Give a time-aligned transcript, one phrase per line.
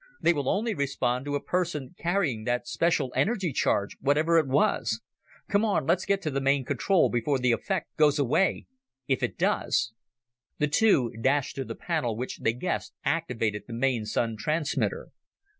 [0.19, 4.99] They will only respond to a person carrying that special energy charge, whatever it was.
[5.47, 8.65] Come on, let's get to the main control, before the effect goes away
[9.07, 9.93] if it does."
[10.57, 15.09] The two dashed to the panel which, they guessed, activated the main Sun transmitter.